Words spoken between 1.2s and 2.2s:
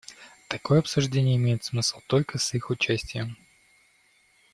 имеет смысл